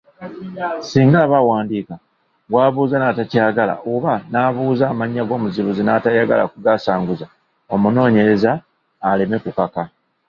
[0.89, 1.95] Singa aba awandiika,
[2.49, 7.25] gw’abuuza n’atakyagala, oba n’abuuza amannya g’omuzibuzi n’atayagala kugaasanguza,
[7.73, 8.51] omunoonyereze
[9.09, 9.83] aleme kukaka.